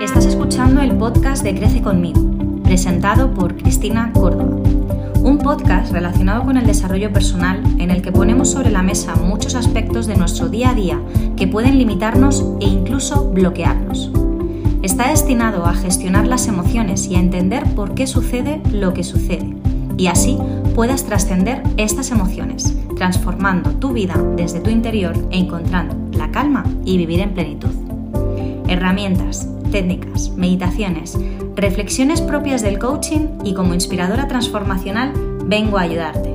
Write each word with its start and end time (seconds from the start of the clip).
Estás 0.00 0.26
escuchando 0.26 0.80
el 0.80 0.96
podcast 0.96 1.42
de 1.42 1.54
Crece 1.54 1.80
conmigo, 1.80 2.20
presentado 2.62 3.32
por 3.32 3.56
Cristina 3.56 4.12
Córdoba. 4.12 4.56
Un 5.22 5.38
podcast 5.38 5.92
relacionado 5.92 6.44
con 6.44 6.56
el 6.56 6.66
desarrollo 6.66 7.12
personal 7.12 7.62
en 7.78 7.90
el 7.90 8.02
que 8.02 8.12
ponemos 8.12 8.50
sobre 8.50 8.70
la 8.70 8.82
mesa 8.82 9.14
muchos 9.16 9.54
aspectos 9.54 10.06
de 10.06 10.16
nuestro 10.16 10.48
día 10.48 10.70
a 10.70 10.74
día 10.74 11.00
que 11.36 11.46
pueden 11.46 11.78
limitarnos 11.78 12.44
e 12.60 12.66
incluso 12.66 13.30
bloquearnos. 13.30 14.10
Está 14.82 15.08
destinado 15.08 15.64
a 15.64 15.74
gestionar 15.74 16.26
las 16.26 16.48
emociones 16.48 17.06
y 17.06 17.14
a 17.14 17.20
entender 17.20 17.64
por 17.74 17.94
qué 17.94 18.06
sucede 18.06 18.60
lo 18.72 18.92
que 18.92 19.04
sucede, 19.04 19.54
y 19.96 20.08
así 20.08 20.36
puedas 20.74 21.04
trascender 21.04 21.62
estas 21.76 22.10
emociones, 22.10 22.76
transformando 22.96 23.70
tu 23.70 23.92
vida 23.92 24.14
desde 24.36 24.60
tu 24.60 24.70
interior 24.70 25.16
e 25.30 25.38
encontrando 25.38 25.96
la 26.12 26.30
calma 26.30 26.64
y 26.84 26.96
vivir 26.98 27.20
en 27.20 27.34
plenitud. 27.34 27.70
Herramientas, 28.66 29.48
técnicas, 29.74 30.30
meditaciones, 30.36 31.18
reflexiones 31.56 32.20
propias 32.20 32.62
del 32.62 32.78
coaching 32.78 33.40
y 33.42 33.54
como 33.54 33.74
inspiradora 33.74 34.28
transformacional 34.28 35.12
vengo 35.46 35.78
a 35.78 35.80
ayudarte. 35.80 36.32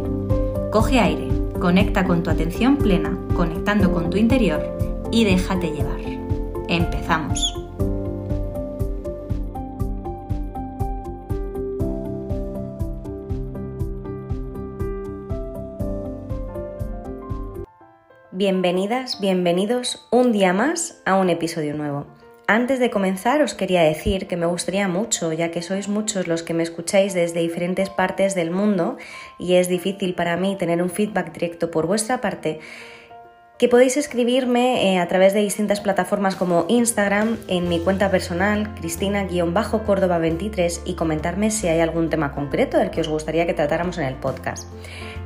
Coge 0.74 1.00
aire, 1.00 1.30
conecta 1.58 2.04
con 2.04 2.22
tu 2.22 2.32
atención 2.32 2.76
plena, 2.76 3.18
conectando 3.38 3.94
con 3.94 4.10
tu 4.10 4.18
interior 4.18 4.62
y 5.10 5.24
déjate 5.24 5.72
llevar. 5.72 6.02
Empezamos. 6.68 7.56
Bienvenidas, 18.32 19.22
bienvenidos 19.22 20.10
un 20.12 20.34
día 20.34 20.52
más 20.52 21.02
a 21.06 21.16
un 21.16 21.30
episodio 21.30 21.74
nuevo. 21.74 22.19
Antes 22.52 22.80
de 22.80 22.90
comenzar 22.90 23.44
os 23.44 23.54
quería 23.54 23.84
decir 23.84 24.26
que 24.26 24.36
me 24.36 24.48
gustaría 24.48 24.88
mucho, 24.88 25.32
ya 25.34 25.52
que 25.52 25.62
sois 25.62 25.88
muchos 25.88 26.26
los 26.26 26.42
que 26.42 26.56
me 26.56 26.64
escucháis 26.64 27.14
desde 27.14 27.42
diferentes 27.42 27.92
partes 27.92 28.34
del 28.34 28.50
mundo 28.50 28.98
y 29.38 29.54
es 29.54 29.70
difícil 29.70 30.16
para 30.16 30.36
mí 30.36 30.56
tener 30.56 30.82
un 30.82 30.90
feedback 30.90 31.32
directo 31.32 31.70
por 31.70 31.86
vuestra 31.86 32.22
parte, 32.22 32.60
que 33.60 33.70
podéis 33.70 33.98
escribirme 33.98 34.96
eh, 34.96 34.98
a 34.98 35.08
través 35.08 35.36
de 35.36 35.42
distintas 35.42 35.80
plataformas 35.80 36.36
como 36.36 36.66
Instagram, 36.70 37.38
en 37.48 37.70
mi 37.70 37.82
cuenta 37.82 38.10
personal, 38.10 38.74
Cristina-Córdoba23, 38.74 40.80
y 40.86 40.96
comentarme 40.96 41.52
si 41.52 41.68
hay 41.68 41.82
algún 41.82 42.10
tema 42.10 42.34
concreto 42.34 42.80
del 42.80 42.90
que 42.90 43.02
os 43.02 43.10
gustaría 43.10 43.46
que 43.46 43.54
tratáramos 43.54 44.00
en 44.00 44.06
el 44.06 44.16
podcast. 44.16 44.68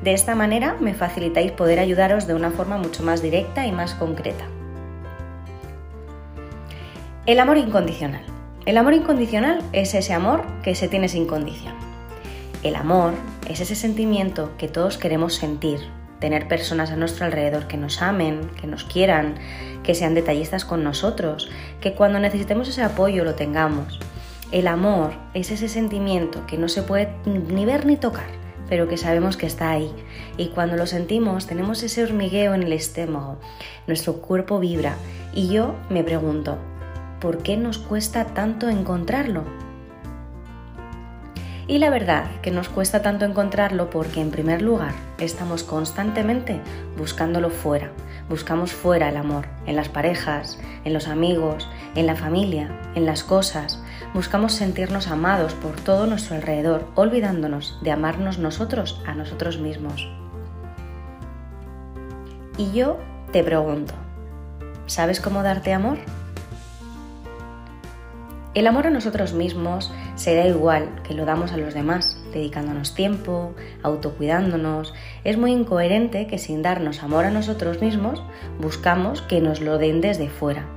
De 0.03 0.11
esta 0.11 0.35
manera 0.35 0.75
me 0.81 0.93
facilitáis 0.93 1.53
poder 1.53 1.79
ayudaros 1.79 2.27
de 2.27 2.33
una 2.33 2.51
forma 2.51 2.77
mucho 2.77 3.01
más 3.01 3.21
directa 3.21 3.65
y 3.65 3.71
más 3.71 3.93
concreta. 3.93 4.45
El 7.25 7.39
amor 7.39 7.57
incondicional. 7.57 8.21
El 8.65 8.77
amor 8.77 8.93
incondicional 8.93 9.63
es 9.71 9.93
ese 9.93 10.11
amor 10.11 10.43
que 10.61 10.75
se 10.75 10.89
tiene 10.89 11.07
sin 11.07 11.25
condición. 11.25 11.73
El 12.63 12.75
amor 12.75 13.13
es 13.47 13.61
ese 13.61 13.75
sentimiento 13.75 14.51
que 14.57 14.67
todos 14.67 14.97
queremos 14.97 15.35
sentir, 15.35 15.79
tener 16.19 16.49
personas 16.49 16.91
a 16.91 16.97
nuestro 16.97 17.25
alrededor 17.25 17.67
que 17.67 17.77
nos 17.77 18.01
amen, 18.01 18.41
que 18.59 18.67
nos 18.67 18.83
quieran, 18.83 19.35
que 19.83 19.95
sean 19.95 20.15
detallistas 20.15 20.65
con 20.65 20.83
nosotros, 20.83 21.49
que 21.79 21.93
cuando 21.93 22.19
necesitemos 22.19 22.67
ese 22.67 22.83
apoyo 22.83 23.23
lo 23.23 23.35
tengamos. 23.35 24.01
El 24.51 24.67
amor 24.67 25.13
es 25.33 25.49
ese 25.49 25.69
sentimiento 25.69 26.45
que 26.45 26.57
no 26.57 26.67
se 26.67 26.83
puede 26.83 27.07
ni 27.25 27.63
ver 27.63 27.85
ni 27.85 27.95
tocar, 27.95 28.27
pero 28.67 28.89
que 28.89 28.97
sabemos 28.97 29.37
que 29.37 29.45
está 29.45 29.69
ahí. 29.69 29.93
Y 30.35 30.49
cuando 30.49 30.75
lo 30.75 30.87
sentimos 30.87 31.47
tenemos 31.47 31.83
ese 31.83 32.03
hormigueo 32.03 32.53
en 32.53 32.63
el 32.63 32.73
estómago, 32.73 33.39
nuestro 33.87 34.15
cuerpo 34.15 34.59
vibra. 34.59 34.97
Y 35.33 35.47
yo 35.47 35.73
me 35.89 36.03
pregunto, 36.03 36.57
¿por 37.23 37.37
qué 37.37 37.55
nos 37.55 37.77
cuesta 37.77 38.25
tanto 38.25 38.67
encontrarlo? 38.67 39.45
Y 41.67 41.77
la 41.77 41.89
verdad 41.89 42.25
que 42.41 42.51
nos 42.51 42.67
cuesta 42.67 43.01
tanto 43.01 43.23
encontrarlo 43.23 43.89
porque 43.89 44.19
en 44.19 44.29
primer 44.29 44.61
lugar 44.61 44.91
estamos 45.19 45.63
constantemente 45.63 46.59
buscándolo 46.97 47.49
fuera. 47.49 47.91
Buscamos 48.27 48.73
fuera 48.73 49.07
el 49.07 49.15
amor, 49.15 49.45
en 49.65 49.77
las 49.77 49.87
parejas, 49.87 50.59
en 50.83 50.91
los 50.91 51.07
amigos, 51.07 51.69
en 51.95 52.07
la 52.07 52.17
familia, 52.17 52.77
en 52.93 53.05
las 53.05 53.23
cosas. 53.23 53.81
Buscamos 54.13 54.51
sentirnos 54.51 55.07
amados 55.07 55.53
por 55.53 55.77
todo 55.79 56.07
nuestro 56.07 56.35
alrededor, 56.35 56.89
olvidándonos 56.95 57.79
de 57.83 57.91
amarnos 57.91 58.37
nosotros 58.37 59.01
a 59.07 59.15
nosotros 59.15 59.59
mismos. 59.59 60.09
Y 62.57 62.73
yo 62.73 62.97
te 63.31 63.45
pregunto, 63.45 63.93
¿sabes 64.87 65.21
cómo 65.21 65.41
darte 65.41 65.71
amor? 65.71 65.99
El 68.53 68.67
amor 68.67 68.85
a 68.85 68.91
nosotros 68.91 69.33
mismos 69.33 69.91
se 70.15 70.35
da 70.35 70.45
igual 70.45 71.01
que 71.03 71.15
lo 71.15 71.25
damos 71.25 71.53
a 71.53 71.57
los 71.57 71.73
demás, 71.73 72.21
dedicándonos 72.31 72.93
tiempo, 72.93 73.55
autocuidándonos. 73.81 74.93
Es 75.23 75.37
muy 75.37 75.51
incoherente 75.51 76.27
que 76.27 76.37
sin 76.37 76.61
darnos 76.61 77.01
amor 77.01 77.25
a 77.25 77.31
nosotros 77.31 77.81
mismos 77.81 78.21
buscamos 78.59 79.23
que 79.23 79.41
nos 79.41 79.59
lo 79.59 79.79
den 79.79 80.01
desde 80.01 80.29
fuera. 80.29 80.67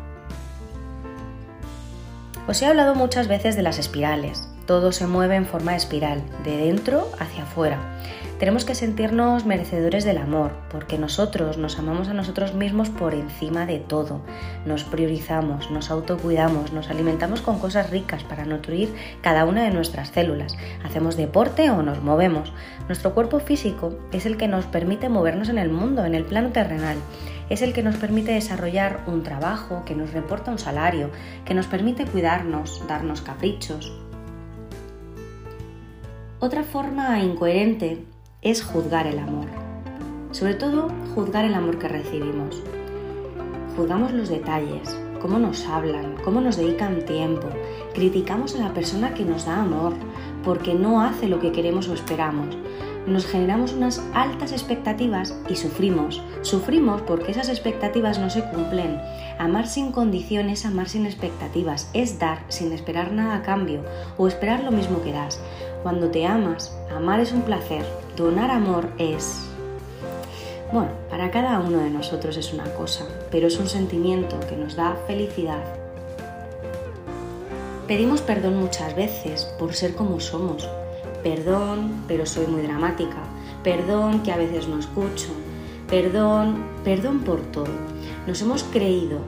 Os 2.49 2.63
he 2.63 2.67
hablado 2.67 2.95
muchas 2.95 3.29
veces 3.29 3.57
de 3.57 3.63
las 3.63 3.79
espirales. 3.79 4.49
Todo 4.67 4.91
se 4.91 5.07
mueve 5.07 5.37
en 5.37 5.47
forma 5.47 5.73
de 5.73 5.79
espiral, 5.79 6.23
de 6.43 6.57
dentro 6.57 7.09
hacia 7.21 7.45
afuera. 7.45 7.79
Tenemos 8.39 8.67
que 8.67 8.75
sentirnos 8.75 9.47
merecedores 9.47 10.05
del 10.05 10.19
amor, 10.19 10.51
porque 10.71 10.99
nosotros 10.99 11.57
nos 11.57 11.79
amamos 11.79 12.09
a 12.09 12.15
nosotros 12.15 12.53
mismos 12.53 12.91
por 12.91 13.15
encima 13.15 13.65
de 13.65 13.79
todo. 13.79 14.21
Nos 14.67 14.85
priorizamos, 14.85 15.71
nos 15.71 15.91
autocuidamos, 15.91 16.73
nos 16.73 16.91
alimentamos 16.91 17.41
con 17.41 17.59
cosas 17.59 17.89
ricas 17.89 18.25
para 18.25 18.45
nutrir 18.45 18.93
cada 19.23 19.47
una 19.47 19.63
de 19.63 19.71
nuestras 19.71 20.09
células. 20.09 20.55
Hacemos 20.85 21.17
deporte 21.17 21.71
o 21.71 21.83
nos 21.83 22.03
movemos. 22.03 22.53
Nuestro 22.89 23.15
cuerpo 23.15 23.41
físico 23.41 23.95
es 24.13 24.27
el 24.27 24.37
que 24.37 24.49
nos 24.49 24.67
permite 24.67 25.09
movernos 25.09 25.49
en 25.49 25.57
el 25.57 25.71
mundo, 25.71 26.05
en 26.05 26.15
el 26.15 26.25
plano 26.25 26.51
terrenal. 26.51 26.99
Es 27.49 27.63
el 27.63 27.73
que 27.73 27.83
nos 27.83 27.97
permite 27.97 28.33
desarrollar 28.33 29.05
un 29.07 29.23
trabajo, 29.23 29.85
que 29.87 29.95
nos 29.95 30.13
reporta 30.13 30.51
un 30.51 30.59
salario, 30.59 31.11
que 31.47 31.55
nos 31.55 31.69
permite 31.69 32.05
cuidarnos, 32.05 32.83
darnos 32.87 33.23
caprichos. 33.23 33.95
Otra 36.39 36.65
forma 36.65 37.19
incoherente 37.21 38.05
es 38.43 38.63
juzgar 38.63 39.07
el 39.07 39.19
amor. 39.19 39.47
Sobre 40.33 40.53
todo, 40.53 40.91
juzgar 41.15 41.47
el 41.47 41.55
amor 41.55 41.79
que 41.79 41.89
recibimos. 41.89 42.63
Juzgamos 43.75 44.13
los 44.13 44.29
detalles, 44.29 44.95
cómo 45.23 45.39
nos 45.39 45.67
hablan, 45.67 46.15
cómo 46.23 46.43
nos 46.43 46.59
dedican 46.59 47.07
tiempo. 47.07 47.49
Criticamos 47.95 48.55
a 48.55 48.59
la 48.59 48.75
persona 48.75 49.15
que 49.15 49.25
nos 49.25 49.47
da 49.47 49.63
amor 49.63 49.95
porque 50.45 50.75
no 50.75 51.01
hace 51.01 51.27
lo 51.27 51.41
que 51.41 51.53
queremos 51.53 51.89
o 51.89 51.95
esperamos. 51.95 52.55
Nos 53.07 53.25
generamos 53.25 53.73
unas 53.73 54.03
altas 54.15 54.51
expectativas 54.51 55.33
y 55.49 55.55
sufrimos. 55.55 56.23
Sufrimos 56.43 57.03
porque 57.03 57.31
esas 57.31 57.49
expectativas 57.49 58.19
no 58.19 58.31
se 58.31 58.43
cumplen. 58.51 59.01
Amar 59.39 59.69
sin 59.69 59.93
condiciones, 59.93 60.67
amar 60.67 60.89
sin 60.89 61.07
expectativas, 61.07 61.89
es 61.95 62.19
dar 62.19 62.41
sin 62.49 62.73
esperar 62.73 63.13
nada 63.13 63.37
a 63.37 63.43
cambio 63.43 63.83
o 64.19 64.27
esperar 64.27 64.65
lo 64.65 64.73
mismo 64.73 65.03
que 65.03 65.13
das. 65.13 65.41
Cuando 65.87 66.11
te 66.11 66.27
amas, 66.27 66.77
amar 66.93 67.21
es 67.21 67.31
un 67.31 67.43
placer, 67.43 67.87
donar 68.17 68.51
amor 68.51 68.89
es... 68.99 69.47
Bueno, 70.73 70.91
para 71.09 71.31
cada 71.31 71.61
uno 71.61 71.79
de 71.79 71.91
nosotros 71.91 72.37
es 72.37 72.53
una 72.53 72.65
cosa, 72.75 73.07
pero 73.31 73.47
es 73.47 73.57
un 73.61 73.69
sentimiento 73.69 74.41
que 74.49 74.57
nos 74.57 74.75
da 74.75 74.97
felicidad. 75.07 75.63
Pedimos 77.87 78.21
perdón 78.21 78.59
muchas 78.59 78.97
veces 78.97 79.45
por 79.61 79.75
ser 79.75 79.95
como 79.95 80.19
somos. 80.19 80.69
Perdón, 81.23 82.03
pero 82.09 82.27
soy 82.27 82.49
muy 82.49 82.63
dramática. 82.63 83.23
Perdón, 83.63 84.25
que 84.25 84.33
a 84.33 84.37
veces 84.39 84.67
no 84.67 84.81
escucho. 84.81 85.29
Perdón, 85.89 86.65
perdón 86.83 87.21
por 87.21 87.41
todo. 87.53 87.71
Nos 88.27 88.43
hemos 88.43 88.65
creído 88.65 89.21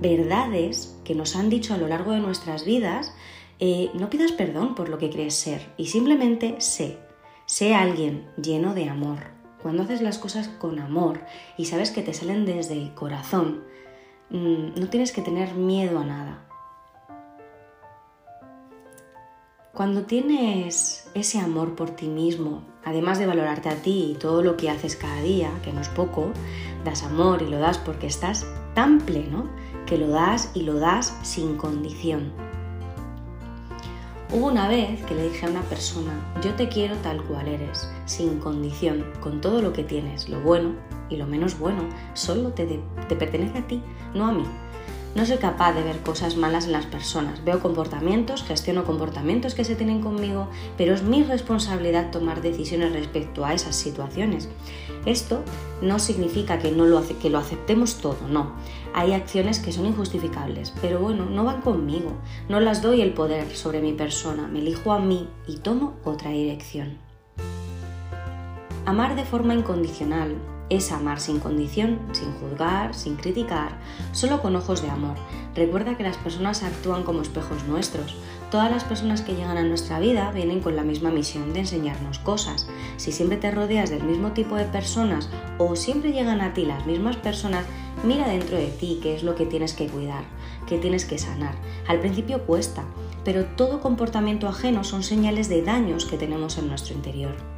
verdades 0.00 0.94
que 1.02 1.16
nos 1.16 1.34
han 1.34 1.50
dicho 1.50 1.74
a 1.74 1.78
lo 1.78 1.88
largo 1.88 2.12
de 2.12 2.20
nuestras 2.20 2.64
vidas 2.64 3.12
eh, 3.58 3.90
no 3.94 4.10
pidas 4.10 4.32
perdón 4.32 4.74
por 4.74 4.88
lo 4.88 4.98
que 4.98 5.10
crees 5.10 5.34
ser 5.34 5.66
y 5.76 5.86
simplemente 5.86 6.60
sé, 6.60 6.98
sé 7.46 7.74
alguien 7.74 8.28
lleno 8.40 8.74
de 8.74 8.88
amor. 8.88 9.18
Cuando 9.62 9.82
haces 9.82 10.02
las 10.02 10.18
cosas 10.18 10.48
con 10.48 10.78
amor 10.78 11.20
y 11.56 11.64
sabes 11.64 11.90
que 11.90 12.02
te 12.02 12.12
salen 12.12 12.44
desde 12.44 12.74
el 12.74 12.94
corazón, 12.94 13.64
mm, 14.30 14.78
no 14.78 14.88
tienes 14.88 15.12
que 15.12 15.22
tener 15.22 15.54
miedo 15.54 15.98
a 15.98 16.04
nada. 16.04 16.42
Cuando 19.72 20.04
tienes 20.04 21.10
ese 21.14 21.38
amor 21.38 21.74
por 21.74 21.90
ti 21.90 22.08
mismo, 22.08 22.62
además 22.84 23.18
de 23.18 23.26
valorarte 23.26 23.68
a 23.68 23.82
ti 23.82 24.12
y 24.12 24.18
todo 24.18 24.42
lo 24.42 24.56
que 24.56 24.70
haces 24.70 24.96
cada 24.96 25.20
día, 25.20 25.50
que 25.62 25.72
no 25.72 25.80
es 25.80 25.88
poco, 25.88 26.30
das 26.84 27.02
amor 27.02 27.42
y 27.42 27.50
lo 27.50 27.58
das 27.58 27.76
porque 27.76 28.06
estás 28.06 28.46
tan 28.74 29.00
pleno 29.00 29.50
que 29.84 29.98
lo 29.98 30.08
das 30.08 30.50
y 30.54 30.62
lo 30.62 30.78
das 30.78 31.14
sin 31.22 31.56
condición. 31.56 32.45
Hubo 34.32 34.48
una 34.48 34.68
vez 34.68 35.00
que 35.04 35.14
le 35.14 35.28
dije 35.28 35.46
a 35.46 35.50
una 35.50 35.62
persona, 35.62 36.12
yo 36.42 36.52
te 36.54 36.68
quiero 36.68 36.96
tal 36.96 37.22
cual 37.22 37.46
eres, 37.46 37.88
sin 38.06 38.40
condición, 38.40 39.04
con 39.20 39.40
todo 39.40 39.62
lo 39.62 39.72
que 39.72 39.84
tienes, 39.84 40.28
lo 40.28 40.40
bueno 40.40 40.74
y 41.08 41.16
lo 41.16 41.28
menos 41.28 41.56
bueno, 41.60 41.88
solo 42.14 42.50
te, 42.50 42.80
te 43.08 43.14
pertenece 43.14 43.58
a 43.58 43.66
ti, 43.68 43.80
no 44.14 44.26
a 44.26 44.32
mí. 44.32 44.42
No 45.16 45.24
soy 45.24 45.38
capaz 45.38 45.72
de 45.72 45.82
ver 45.82 46.00
cosas 46.00 46.36
malas 46.36 46.66
en 46.66 46.72
las 46.72 46.84
personas. 46.84 47.42
Veo 47.42 47.60
comportamientos, 47.60 48.42
gestiono 48.42 48.84
comportamientos 48.84 49.54
que 49.54 49.64
se 49.64 49.74
tienen 49.74 50.02
conmigo, 50.02 50.50
pero 50.76 50.92
es 50.92 51.04
mi 51.04 51.22
responsabilidad 51.22 52.10
tomar 52.10 52.42
decisiones 52.42 52.92
respecto 52.92 53.46
a 53.46 53.54
esas 53.54 53.76
situaciones. 53.76 54.50
Esto 55.06 55.42
no 55.80 56.00
significa 56.00 56.58
que, 56.58 56.70
no 56.70 56.84
lo, 56.84 57.02
que 57.18 57.30
lo 57.30 57.38
aceptemos 57.38 57.96
todo, 57.96 58.28
no. 58.28 58.52
Hay 58.92 59.14
acciones 59.14 59.58
que 59.58 59.72
son 59.72 59.86
injustificables, 59.86 60.74
pero 60.82 61.00
bueno, 61.00 61.24
no 61.24 61.44
van 61.44 61.62
conmigo. 61.62 62.12
No 62.50 62.60
las 62.60 62.82
doy 62.82 63.00
el 63.00 63.14
poder 63.14 63.56
sobre 63.56 63.80
mi 63.80 63.94
persona, 63.94 64.48
me 64.48 64.58
elijo 64.58 64.92
a 64.92 64.98
mí 64.98 65.30
y 65.48 65.56
tomo 65.56 65.94
otra 66.04 66.28
dirección. 66.28 66.98
Amar 68.84 69.16
de 69.16 69.24
forma 69.24 69.54
incondicional 69.54 70.36
es 70.68 70.90
amar 70.92 71.20
sin 71.20 71.38
condición, 71.38 72.00
sin 72.12 72.32
juzgar, 72.34 72.94
sin 72.94 73.16
criticar, 73.16 73.78
solo 74.12 74.42
con 74.42 74.56
ojos 74.56 74.82
de 74.82 74.90
amor. 74.90 75.16
Recuerda 75.54 75.96
que 75.96 76.02
las 76.02 76.16
personas 76.16 76.62
actúan 76.62 77.02
como 77.02 77.22
espejos 77.22 77.64
nuestros. 77.64 78.16
Todas 78.50 78.70
las 78.70 78.84
personas 78.84 79.22
que 79.22 79.34
llegan 79.34 79.56
a 79.56 79.62
nuestra 79.62 79.98
vida 80.00 80.30
vienen 80.32 80.60
con 80.60 80.76
la 80.76 80.82
misma 80.82 81.10
misión 81.10 81.52
de 81.52 81.60
enseñarnos 81.60 82.18
cosas. 82.18 82.68
Si 82.96 83.12
siempre 83.12 83.38
te 83.38 83.50
rodeas 83.50 83.90
del 83.90 84.04
mismo 84.04 84.32
tipo 84.32 84.56
de 84.56 84.64
personas 84.64 85.30
o 85.58 85.76
siempre 85.76 86.12
llegan 86.12 86.40
a 86.40 86.52
ti 86.52 86.64
las 86.64 86.86
mismas 86.86 87.16
personas, 87.16 87.64
mira 88.04 88.28
dentro 88.28 88.56
de 88.56 88.68
ti 88.68 89.00
qué 89.02 89.16
es 89.16 89.22
lo 89.22 89.34
que 89.34 89.46
tienes 89.46 89.72
que 89.72 89.86
cuidar, 89.86 90.24
qué 90.66 90.78
tienes 90.78 91.04
que 91.04 91.18
sanar. 91.18 91.54
Al 91.88 92.00
principio 92.00 92.44
cuesta, 92.44 92.84
pero 93.24 93.44
todo 93.44 93.80
comportamiento 93.80 94.48
ajeno 94.48 94.84
son 94.84 95.02
señales 95.02 95.48
de 95.48 95.62
daños 95.62 96.04
que 96.04 96.18
tenemos 96.18 96.58
en 96.58 96.68
nuestro 96.68 96.94
interior. 96.94 97.55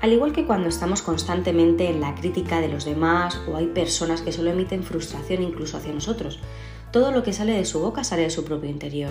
Al 0.00 0.14
igual 0.14 0.32
que 0.32 0.46
cuando 0.46 0.68
estamos 0.68 1.02
constantemente 1.02 1.90
en 1.90 2.00
la 2.00 2.14
crítica 2.14 2.60
de 2.60 2.68
los 2.68 2.86
demás 2.86 3.38
o 3.46 3.56
hay 3.56 3.66
personas 3.66 4.22
que 4.22 4.32
solo 4.32 4.50
emiten 4.50 4.82
frustración 4.82 5.42
incluso 5.42 5.76
hacia 5.76 5.92
nosotros, 5.92 6.40
todo 6.90 7.12
lo 7.12 7.22
que 7.22 7.34
sale 7.34 7.52
de 7.52 7.66
su 7.66 7.80
boca 7.80 8.02
sale 8.02 8.22
de 8.22 8.30
su 8.30 8.42
propio 8.44 8.70
interior. 8.70 9.10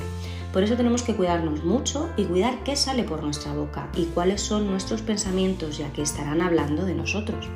Por 0.51 0.63
eso 0.63 0.75
tenemos 0.75 1.03
que 1.03 1.15
cuidarnos 1.15 1.63
mucho 1.63 2.09
y 2.17 2.23
cuidar 2.23 2.63
qué 2.63 2.75
sale 2.75 3.03
por 3.03 3.23
nuestra 3.23 3.53
boca 3.53 3.89
y 3.95 4.05
cuáles 4.05 4.41
son 4.41 4.67
nuestros 4.67 5.03
pensamientos 5.03 5.77
ya 5.77 5.93
que 5.93 6.01
estarán 6.01 6.41
hablando 6.41 6.85
de 6.85 6.95
nosotros. 6.95 7.47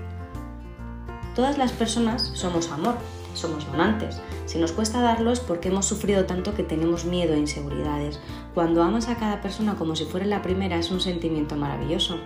Todas 1.36 1.58
las 1.58 1.72
personas 1.72 2.32
somos 2.36 2.70
amor, 2.70 2.96
somos 3.34 3.66
donantes. 3.66 4.22
Si 4.46 4.58
nos 4.58 4.72
cuesta 4.72 5.02
darlo 5.02 5.32
es 5.32 5.40
porque 5.40 5.70
hemos 5.70 5.86
sufrido 5.86 6.26
tanto 6.26 6.54
que 6.54 6.64
tenemos 6.64 7.06
miedo 7.06 7.34
e 7.34 7.40
inseguridades. 7.40 8.20
Cuando 8.54 8.84
amas 8.84 9.08
a 9.10 9.16
cada 9.16 9.42
persona 9.42 9.76
como 9.76 9.96
si 9.96 10.06
fuera 10.06 10.26
la 10.26 10.42
primera 10.42 10.78
es 10.78 10.92
un 10.92 11.02
sentimiento 11.02 11.56
maravilloso. 11.56 12.18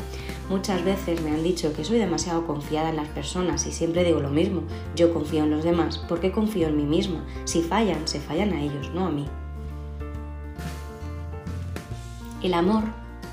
Muchas 0.49 0.83
veces 0.83 1.21
me 1.21 1.31
han 1.31 1.43
dicho 1.43 1.73
que 1.73 1.83
soy 1.83 1.99
demasiado 1.99 2.45
confiada 2.45 2.89
en 2.89 2.97
las 2.97 3.09
personas 3.09 3.65
y 3.65 3.71
siempre 3.71 4.03
digo 4.03 4.19
lo 4.19 4.29
mismo. 4.29 4.61
Yo 4.95 5.13
confío 5.13 5.43
en 5.43 5.51
los 5.51 5.63
demás 5.63 5.97
porque 6.07 6.31
confío 6.31 6.67
en 6.67 6.77
mí 6.77 6.83
misma. 6.83 7.25
Si 7.45 7.61
fallan, 7.61 8.07
se 8.07 8.19
fallan 8.19 8.53
a 8.53 8.61
ellos, 8.61 8.91
no 8.93 9.07
a 9.07 9.11
mí. 9.11 9.25
El 12.43 12.53
amor 12.53 12.83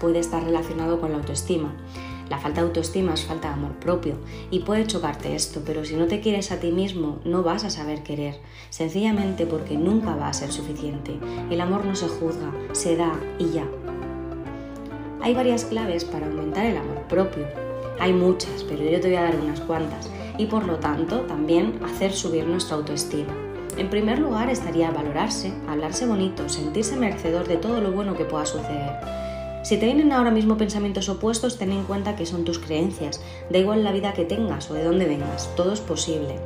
puede 0.01 0.19
estar 0.19 0.43
relacionado 0.43 1.01
con 1.01 1.13
la 1.13 1.19
autoestima. 1.19 1.73
La 2.31 2.39
falta 2.39 2.61
de 2.61 2.69
autoestima 2.69 3.13
es 3.15 3.25
falta 3.25 3.49
de 3.49 3.55
amor 3.55 3.73
propio 3.75 4.17
y 4.51 4.61
puede 4.61 4.87
chocarte 4.87 5.35
esto, 5.35 5.63
pero 5.65 5.85
si 5.85 5.95
no 5.95 6.07
te 6.07 6.21
quieres 6.21 6.53
a 6.53 6.61
ti 6.61 6.73
mismo 6.73 7.19
no 7.25 7.43
vas 7.43 7.65
a 7.65 7.71
saber 7.71 8.03
querer, 8.03 8.41
sencillamente 8.71 9.47
porque 9.47 9.77
nunca 9.77 10.17
va 10.17 10.29
a 10.29 10.33
ser 10.33 10.51
suficiente. 10.51 11.19
El 11.51 11.61
amor 11.61 11.85
no 11.85 11.95
se 11.95 12.09
juzga, 12.09 12.51
se 12.73 12.97
da 12.97 13.13
y 13.39 13.51
ya. 13.51 13.67
Hay 15.21 15.35
varias 15.35 15.65
claves 15.65 16.05
para 16.05 16.27
aumentar 16.27 16.67
el 16.67 16.77
amor 16.77 17.03
propio. 17.09 17.47
Hay 18.01 18.13
muchas, 18.13 18.65
pero 18.65 18.83
yo 18.83 19.01
te 19.01 19.09
voy 19.09 19.17
a 19.17 19.23
dar 19.23 19.37
unas 19.37 19.61
cuantas 19.61 20.11
y 20.39 20.47
por 20.47 20.67
lo 20.67 20.77
tanto 20.77 21.21
también 21.23 21.79
hacer 21.85 22.13
subir 22.13 22.47
nuestra 22.47 22.77
autoestima. 22.77 23.33
En 23.77 23.91
primer 23.91 24.19
lugar 24.19 24.51
estaría 24.51 24.91
valorarse, 24.91 25.53
hablarse 25.69 26.07
bonito, 26.07 26.49
sentirse 26.49 26.97
merecedor 26.97 27.49
de 27.49 27.57
todo 27.57 27.81
lo 27.81 27.93
bueno 27.93 28.17
que 28.17 28.25
pueda 28.25 28.47
suceder. 28.47 29.24
Si 29.65 29.79
te 29.79 29.87
vienen 29.87 30.13
ahora 30.13 30.31
mismo 30.31 30.59
pensamientos 30.59 31.09
opuestos, 31.09 31.57
ten 31.57 31.73
en 31.73 31.85
cuenta 31.85 32.17
que 32.17 32.27
son 32.27 32.45
tus 32.45 32.59
creencias. 32.59 33.23
Da 33.49 33.57
igual 33.57 33.83
la 33.83 33.93
vida 33.93 34.13
que 34.13 34.27
tengas 34.27 34.71
o 34.71 34.75
de 34.75 34.85
dónde 34.85 35.07
vengas, 35.07 35.49
todo 35.57 35.73
es 35.73 35.81
posible. 35.81 36.37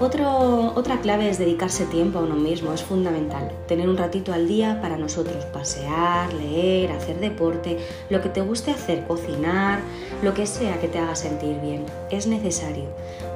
otra 0.00 1.00
clave 1.02 1.28
es 1.28 1.38
dedicarse 1.38 1.84
tiempo 1.84 2.18
a 2.18 2.22
uno 2.22 2.36
mismo, 2.36 2.72
es 2.72 2.82
fundamental. 2.82 3.52
Tener 3.68 3.90
un 3.90 3.98
ratito 3.98 4.32
al 4.32 4.48
día 4.48 4.80
para 4.80 4.96
nosotros, 4.96 5.44
pasear, 5.52 6.32
leer, 6.32 6.92
hacer 6.92 7.20
deporte, 7.20 7.76
lo 8.08 8.22
que 8.22 8.30
te 8.30 8.40
guste 8.40 8.70
hacer, 8.70 9.04
cocinar, 9.06 9.80
lo 10.22 10.32
que 10.32 10.46
sea 10.46 10.80
que 10.80 10.88
te 10.88 10.98
haga 10.98 11.14
sentir 11.14 11.60
bien. 11.60 11.84
Es 12.10 12.26
necesario. 12.26 12.86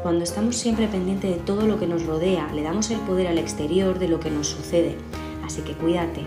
Cuando 0.02 0.25
estamos 0.25 0.56
siempre 0.56 0.88
pendientes 0.88 1.31
de 1.31 1.42
todo 1.42 1.66
lo 1.66 1.78
que 1.78 1.87
nos 1.87 2.06
rodea, 2.06 2.50
le 2.54 2.62
damos 2.62 2.90
el 2.90 3.00
poder 3.00 3.26
al 3.26 3.37
exterior 3.37 3.98
de 3.98 4.08
lo 4.08 4.19
que 4.19 4.31
nos 4.31 4.46
sucede. 4.48 4.96
Así 5.44 5.60
que 5.60 5.75
cuídate, 5.75 6.25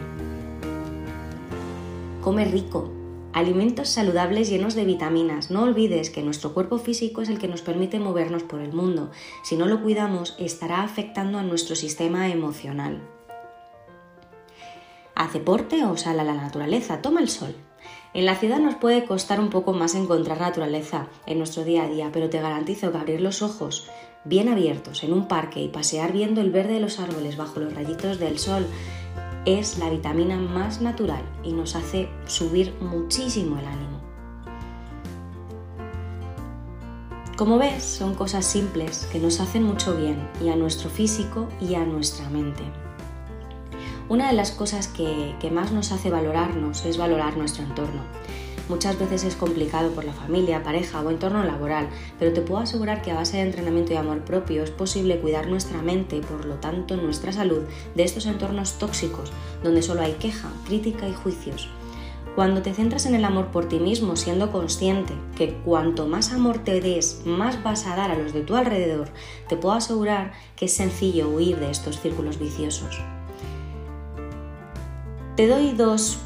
Come 2.24 2.46
rico. 2.46 2.90
Alimentos 3.34 3.90
saludables 3.90 4.50
llenos 4.50 4.76
de 4.76 4.86
vitaminas. 4.86 5.52
No 5.52 5.64
olvides 5.64 6.10
que 6.10 6.24
nuestro 6.24 6.54
cuerpo 6.54 6.78
físico 6.78 7.22
es 7.22 7.28
el 7.28 7.38
que 7.38 7.50
nos 7.50 7.62
permite 7.62 8.00
movernos 8.00 8.44
por 8.44 8.62
el 8.62 8.72
mundo. 8.72 9.12
Si 9.44 9.58
no 9.58 9.66
lo 9.66 9.84
cuidamos, 9.84 10.34
estará 10.40 10.84
afectando 10.84 11.38
a 11.38 11.44
nuestro 11.44 11.76
sistema 11.76 12.30
emocional. 12.30 13.02
Haz 15.16 15.34
deporte 15.34 15.84
o 15.84 15.98
sal 15.98 16.18
a 16.18 16.24
la 16.24 16.36
naturaleza, 16.36 17.02
toma 17.02 17.20
el 17.20 17.28
sol. 17.28 17.58
En 18.14 18.26
la 18.26 18.36
ciudad 18.36 18.60
nos 18.60 18.76
puede 18.76 19.04
costar 19.04 19.42
un 19.42 19.50
poco 19.50 19.74
más 19.74 19.94
encontrar 19.94 20.40
naturaleza 20.40 21.08
en 21.26 21.40
nuestro 21.40 21.66
día 21.66 21.84
a 21.84 21.90
día, 21.90 22.10
pero 22.14 22.30
te 22.30 22.40
garantizo 22.40 22.94
que 22.94 23.00
abrir 23.00 23.20
los 23.20 23.42
ojos 23.42 23.90
bien 24.24 24.48
abiertos 24.48 25.04
en 25.04 25.12
un 25.12 25.28
parque 25.28 25.62
y 25.62 25.68
pasear 25.68 26.14
viendo 26.14 26.40
el 26.40 26.52
verde 26.52 26.76
de 26.76 26.80
los 26.80 27.00
árboles 27.00 27.36
bajo 27.36 27.60
los 27.60 27.74
rayitos 27.74 28.18
del 28.20 28.40
sol 28.40 28.66
es 29.46 29.78
la 29.78 29.90
vitamina 29.90 30.38
más 30.38 30.82
natural 30.82 31.24
y 31.44 31.52
nos 31.52 31.76
hace 31.76 32.10
subir 32.26 32.74
muchísimo 32.80 33.60
el 33.60 33.66
ánimo. 33.66 34.02
Como 37.36 37.58
ves, 37.58 37.84
son 37.84 38.16
cosas 38.16 38.46
simples 38.46 39.08
que 39.12 39.20
nos 39.20 39.40
hacen 39.40 39.64
mucho 39.64 39.96
bien 39.98 40.30
y 40.42 40.50
a 40.50 40.56
nuestro 40.56 40.90
físico 40.90 41.50
y 41.60 41.76
a 41.76 41.84
nuestra 41.84 42.30
mente. 42.30 42.64
Una 44.08 44.28
de 44.28 44.34
las 44.34 44.52
cosas 44.52 44.88
que, 44.88 45.36
que 45.40 45.50
más 45.50 45.72
nos 45.72 45.92
hace 45.92 46.10
valorarnos 46.10 46.86
es 46.86 46.98
valorar 46.98 47.36
nuestro 47.36 47.64
entorno. 47.64 48.02
Muchas 48.70 48.98
veces 48.98 49.26
es 49.26 49.36
complicado 49.36 49.92
por 49.92 50.06
la 50.06 50.14
familia, 50.14 50.64
pareja 50.64 51.02
o 51.02 51.10
entorno 51.10 51.44
laboral, 51.44 51.90
pero 52.18 52.32
te 52.32 52.42
puedo 52.42 52.62
asegurar 52.62 53.02
que 53.02 53.12
a 53.12 53.16
base 53.16 53.38
de 53.38 53.44
entrenamiento 53.44 53.92
y 53.92 53.98
amor 53.98 54.24
propio 54.24 54.64
es 54.64 54.72
posible 54.72 55.20
cuidar 55.20 55.48
nuestra 55.48 55.82
mente, 55.82 56.22
por 56.22 56.46
lo 56.46 56.56
tanto 56.56 56.96
nuestra 56.96 57.34
salud, 57.34 57.64
de 57.94 58.04
estos 58.04 58.26
entornos 58.26 58.80
tóxicos, 58.80 59.34
donde 59.64 59.82
solo 59.82 60.02
hay 60.02 60.14
queja, 60.14 60.50
crítica 60.66 61.10
y 61.10 61.14
juicios. 61.14 61.68
Cuando 62.36 62.62
te 62.62 62.74
centras 62.74 63.06
en 63.06 63.16
el 63.16 63.26
amor 63.26 63.48
por 63.48 63.68
ti 63.68 63.80
mismo, 63.80 64.16
siendo 64.16 64.52
consciente 64.52 65.14
que 65.36 65.54
cuanto 65.66 66.08
más 66.08 66.32
amor 66.32 66.60
te 66.60 66.80
des, 66.80 67.22
más 67.26 67.62
vas 67.64 67.86
a 67.86 67.98
dar 67.98 68.12
a 68.12 68.18
los 68.18 68.34
de 68.34 68.42
tu 68.42 68.56
alrededor, 68.56 69.10
te 69.50 69.58
puedo 69.58 69.76
asegurar 69.76 70.32
que 70.56 70.66
es 70.66 70.74
sencillo 70.74 71.30
huir 71.30 71.60
de 71.60 71.70
estos 71.70 72.00
círculos 72.00 72.40
viciosos. 72.40 72.98
Te 75.36 75.48
doy 75.48 75.74
dos 75.74 76.20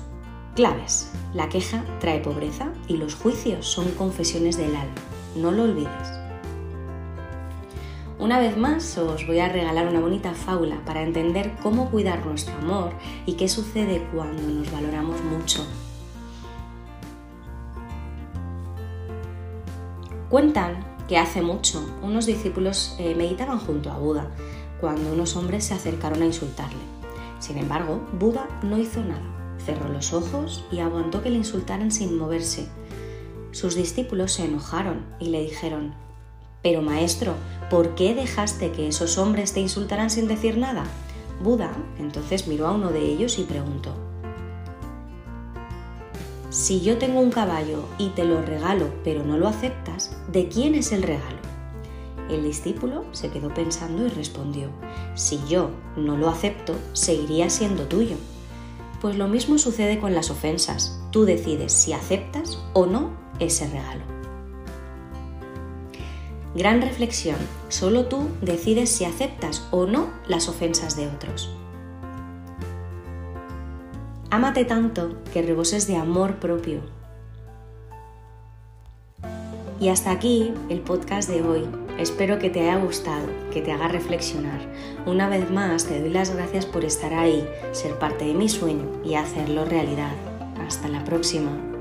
claves 0.57 1.11
la 1.35 1.49
queja 1.49 1.85
trae 1.99 2.19
pobreza 2.19 2.69
y 2.87 2.97
los 2.97 3.13
juicios 3.13 3.67
son 3.67 3.91
confesiones 3.91 4.57
del 4.57 4.75
alma. 4.75 4.95
No 5.35 5.51
lo 5.51 5.63
olvides. 5.63 6.19
Una 8.17 8.39
vez 8.39 8.57
más 8.57 8.97
os 8.97 9.27
voy 9.27 9.37
a 9.37 9.49
regalar 9.49 9.87
una 9.87 9.99
bonita 9.99 10.33
fábula 10.33 10.83
para 10.83 11.03
entender 11.03 11.55
cómo 11.61 11.91
cuidar 11.91 12.25
nuestro 12.25 12.55
amor 12.55 12.93
y 13.27 13.33
qué 13.33 13.47
sucede 13.47 14.07
cuando 14.11 14.41
nos 14.41 14.71
valoramos 14.71 15.23
mucho. 15.25 15.63
Cuentan 20.27 20.83
que 21.07 21.19
hace 21.19 21.43
mucho 21.43 21.87
unos 22.01 22.25
discípulos 22.25 22.95
eh, 22.97 23.13
meditaban 23.13 23.59
junto 23.59 23.91
a 23.91 23.99
Buda 23.99 24.31
cuando 24.81 25.13
unos 25.13 25.35
hombres 25.35 25.65
se 25.65 25.75
acercaron 25.75 26.23
a 26.23 26.25
insultarle. 26.25 26.81
Sin 27.37 27.59
embargo, 27.59 28.01
Buda 28.13 28.47
no 28.63 28.79
hizo 28.79 29.03
nada 29.03 29.37
cerró 29.67 29.89
los 29.89 30.13
ojos 30.13 30.63
y 30.71 30.79
aguantó 30.79 31.21
que 31.21 31.29
le 31.29 31.35
insultaran 31.35 31.91
sin 31.91 32.17
moverse. 32.17 32.69
Sus 33.51 33.75
discípulos 33.75 34.31
se 34.31 34.45
enojaron 34.45 35.05
y 35.19 35.25
le 35.27 35.41
dijeron, 35.41 35.93
Pero 36.63 36.81
maestro, 36.81 37.33
¿por 37.69 37.93
qué 37.95 38.15
dejaste 38.15 38.71
que 38.71 38.87
esos 38.87 39.17
hombres 39.17 39.51
te 39.53 39.59
insultaran 39.59 40.09
sin 40.09 40.29
decir 40.29 40.57
nada? 40.57 40.85
Buda 41.43 41.71
entonces 41.99 42.47
miró 42.47 42.67
a 42.67 42.71
uno 42.71 42.91
de 42.91 43.01
ellos 43.01 43.37
y 43.39 43.43
preguntó, 43.43 43.93
Si 46.49 46.79
yo 46.79 46.97
tengo 46.97 47.19
un 47.19 47.31
caballo 47.31 47.83
y 47.97 48.09
te 48.09 48.23
lo 48.23 48.41
regalo 48.41 48.89
pero 49.03 49.25
no 49.25 49.37
lo 49.37 49.49
aceptas, 49.49 50.15
¿de 50.31 50.47
quién 50.47 50.75
es 50.75 50.93
el 50.93 51.03
regalo? 51.03 51.39
El 52.29 52.43
discípulo 52.43 53.03
se 53.11 53.29
quedó 53.31 53.53
pensando 53.53 54.05
y 54.05 54.09
respondió, 54.09 54.69
Si 55.15 55.41
yo 55.49 55.71
no 55.97 56.15
lo 56.15 56.29
acepto, 56.29 56.73
seguiría 56.93 57.49
siendo 57.49 57.83
tuyo. 57.83 58.15
Pues 59.01 59.15
lo 59.15 59.27
mismo 59.27 59.57
sucede 59.57 59.99
con 59.99 60.13
las 60.13 60.31
ofensas. 60.31 60.99
Tú 61.11 61.25
decides 61.25 61.71
si 61.71 61.93
aceptas 61.93 62.59
o 62.73 62.85
no 62.85 63.11
ese 63.39 63.67
regalo. 63.67 64.03
Gran 66.55 66.81
reflexión, 66.81 67.37
solo 67.69 68.05
tú 68.05 68.29
decides 68.41 68.89
si 68.89 69.05
aceptas 69.05 69.67
o 69.69 69.85
no 69.85 70.09
las 70.27 70.49
ofensas 70.49 70.97
de 70.97 71.07
otros. 71.07 71.51
Ámate 74.31 74.65
tanto 74.65 75.21
que 75.31 75.41
reboses 75.41 75.87
de 75.87 75.97
amor 75.97 76.37
propio. 76.37 76.81
Y 79.79 79.89
hasta 79.89 80.11
aquí 80.11 80.51
el 80.69 80.81
podcast 80.81 81.29
de 81.29 81.43
hoy. 81.43 81.86
Espero 81.97 82.37
que 82.37 82.49
te 82.49 82.61
haya 82.61 82.77
gustado, 82.77 83.27
que 83.51 83.61
te 83.61 83.71
haga 83.71 83.87
reflexionar. 83.87 84.59
Una 85.05 85.29
vez 85.29 85.49
más 85.49 85.85
te 85.85 85.99
doy 85.99 86.09
las 86.09 86.33
gracias 86.33 86.65
por 86.65 86.85
estar 86.85 87.13
ahí, 87.13 87.47
ser 87.71 87.93
parte 87.95 88.25
de 88.25 88.33
mi 88.33 88.49
sueño 88.49 89.01
y 89.03 89.15
hacerlo 89.15 89.65
realidad. 89.65 90.13
Hasta 90.59 90.87
la 90.87 91.03
próxima. 91.03 91.76